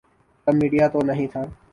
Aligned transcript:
تب 0.47 0.53
میڈیا 0.61 0.85
تو 0.93 0.99
نہیں 1.09 1.27
تھا۔ 1.33 1.41